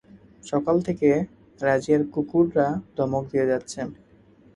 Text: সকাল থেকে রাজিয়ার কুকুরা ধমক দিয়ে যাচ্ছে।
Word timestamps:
সকাল 0.43 0.75
থেকে 0.87 1.09
রাজিয়ার 1.61 2.03
কুকুরা 2.13 2.67
ধমক 2.97 3.23
দিয়ে 3.31 3.49
যাচ্ছে। 3.51 3.79